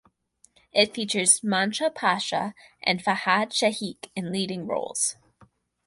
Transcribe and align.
It 0.73 0.95
features 0.95 1.41
Mansha 1.41 1.93
Pasha 1.93 2.55
and 2.81 3.03
Fahad 3.03 3.53
Shaikh 3.53 4.09
in 4.15 4.31
leading 4.31 4.65
roles. 4.65 5.15